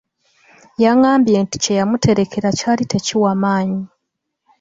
[0.83, 3.83] Yangambye nti kye yamuterekera kyali tekiwa maanyi.